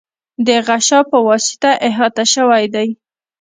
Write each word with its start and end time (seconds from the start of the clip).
د 0.47 0.49
غشا 0.67 0.99
په 1.11 1.17
واسطه 1.27 1.71
احاطه 1.87 2.23
شوی 2.33 2.65
دی. 2.73 2.89